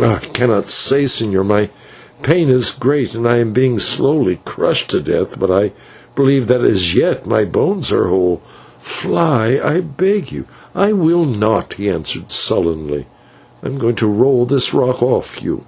"I 0.00 0.18
cannot 0.20 0.70
say, 0.70 1.02
señor, 1.02 1.44
my 1.44 1.68
pain 2.22 2.48
is 2.48 2.70
great, 2.70 3.12
and 3.16 3.26
I 3.28 3.38
am 3.38 3.50
being 3.52 3.80
slowly 3.80 4.38
crushed 4.44 4.88
to 4.90 5.00
death; 5.00 5.36
but 5.36 5.50
I 5.50 5.72
believe 6.14 6.46
that 6.46 6.60
as 6.62 6.94
yet 6.94 7.26
my 7.26 7.44
bones 7.44 7.90
are 7.90 8.06
whole. 8.06 8.40
Fly, 8.78 9.60
I 9.64 9.80
beg 9.80 10.22
of 10.26 10.30
you." 10.32 10.44
"I 10.76 10.92
will 10.92 11.24
not," 11.24 11.72
he 11.72 11.88
answered 11.90 12.30
sullenly, 12.30 13.06
"I 13.64 13.66
am 13.66 13.78
going 13.78 13.96
to 13.96 14.06
roll 14.06 14.44
this 14.46 14.72
rock 14.72 15.02
off 15.02 15.42
you." 15.42 15.62